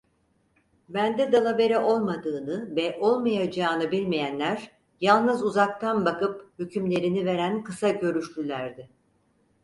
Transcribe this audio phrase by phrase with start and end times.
[0.89, 8.89] Bende dalavere olmadığını ve olmayacağını bilmeyenler yalnız uzaktan bakıp hükümlerini veren kısa görüşlülerdi…